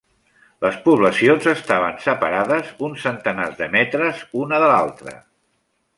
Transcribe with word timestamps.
Les 0.65 0.77
poblacions 0.85 1.49
estaven 1.51 2.01
separades 2.07 2.73
uns 2.89 3.05
centenars 3.09 3.55
de 3.61 3.69
metres 3.77 4.25
una 4.45 4.63
de 4.65 4.71
l'altra. 4.73 5.19